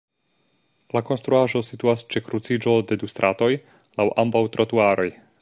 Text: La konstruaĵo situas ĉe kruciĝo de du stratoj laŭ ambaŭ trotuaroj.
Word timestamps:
La 0.95 1.01
konstruaĵo 1.09 1.61
situas 1.67 2.05
ĉe 2.15 2.23
kruciĝo 2.29 2.75
de 2.93 2.99
du 3.05 3.11
stratoj 3.15 3.51
laŭ 4.01 4.09
ambaŭ 4.25 4.43
trotuaroj. 4.57 5.09